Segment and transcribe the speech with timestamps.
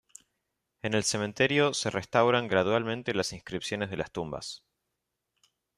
[0.81, 4.63] En el cementerio se restauran gradualmente las inscripciones de las tumbas.